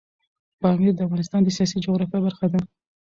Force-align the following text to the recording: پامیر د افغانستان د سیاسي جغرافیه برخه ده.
پامیر 0.61 0.93
د 0.95 0.99
افغانستان 1.07 1.41
د 1.43 1.49
سیاسي 1.57 1.77
جغرافیه 1.85 2.19
برخه 2.25 2.45
ده. 2.53 2.59